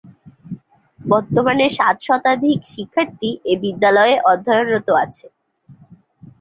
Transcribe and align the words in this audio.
বর্তমানে 0.99 1.65
সাত 1.77 1.95
শতাধিক 2.07 2.59
শিক্ষার্থী 2.73 3.29
এ 3.45 3.63
বিদ্যালয়ে 3.63 4.15
অধ্যয়নরত 4.31 4.87
আছে। 5.03 5.25